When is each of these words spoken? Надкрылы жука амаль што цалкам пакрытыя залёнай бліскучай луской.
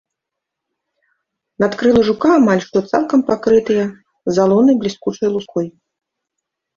Надкрылы 1.63 1.99
жука 2.07 2.31
амаль 2.37 2.63
што 2.67 2.77
цалкам 2.91 3.19
пакрытыя 3.27 3.83
залёнай 4.39 4.75
бліскучай 4.85 5.29
луской. 5.35 5.67